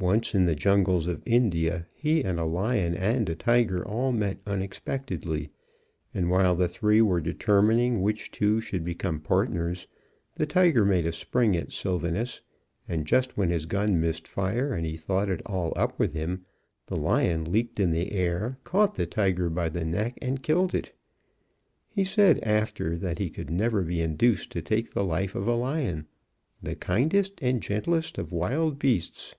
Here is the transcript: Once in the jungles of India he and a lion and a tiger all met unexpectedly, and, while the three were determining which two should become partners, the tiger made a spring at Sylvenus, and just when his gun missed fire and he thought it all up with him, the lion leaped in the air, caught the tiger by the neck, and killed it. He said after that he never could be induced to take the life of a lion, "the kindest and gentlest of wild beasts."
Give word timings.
Once 0.00 0.34
in 0.34 0.44
the 0.44 0.56
jungles 0.56 1.06
of 1.06 1.22
India 1.24 1.86
he 1.94 2.20
and 2.24 2.40
a 2.40 2.44
lion 2.44 2.96
and 2.96 3.28
a 3.28 3.34
tiger 3.36 3.86
all 3.86 4.10
met 4.10 4.40
unexpectedly, 4.44 5.48
and, 6.12 6.28
while 6.28 6.56
the 6.56 6.66
three 6.68 7.00
were 7.00 7.20
determining 7.20 8.02
which 8.02 8.32
two 8.32 8.60
should 8.60 8.84
become 8.84 9.20
partners, 9.20 9.86
the 10.34 10.44
tiger 10.46 10.84
made 10.84 11.06
a 11.06 11.12
spring 11.12 11.56
at 11.56 11.70
Sylvenus, 11.70 12.40
and 12.88 13.06
just 13.06 13.36
when 13.36 13.50
his 13.50 13.66
gun 13.66 14.00
missed 14.00 14.26
fire 14.26 14.74
and 14.74 14.84
he 14.84 14.96
thought 14.96 15.30
it 15.30 15.40
all 15.46 15.72
up 15.76 15.96
with 15.96 16.12
him, 16.12 16.44
the 16.86 16.96
lion 16.96 17.44
leaped 17.44 17.78
in 17.78 17.92
the 17.92 18.10
air, 18.10 18.58
caught 18.64 18.96
the 18.96 19.06
tiger 19.06 19.48
by 19.48 19.68
the 19.68 19.84
neck, 19.84 20.18
and 20.20 20.42
killed 20.42 20.74
it. 20.74 20.90
He 21.88 22.02
said 22.02 22.40
after 22.42 22.96
that 22.96 23.20
he 23.20 23.32
never 23.48 23.82
could 23.82 23.86
be 23.88 24.00
induced 24.00 24.50
to 24.52 24.60
take 24.60 24.90
the 24.92 25.04
life 25.04 25.36
of 25.36 25.46
a 25.46 25.54
lion, 25.54 26.06
"the 26.60 26.74
kindest 26.74 27.34
and 27.40 27.62
gentlest 27.62 28.18
of 28.18 28.32
wild 28.32 28.76
beasts." 28.80 29.36